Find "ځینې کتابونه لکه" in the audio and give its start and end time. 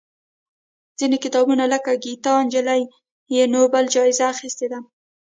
0.97-1.91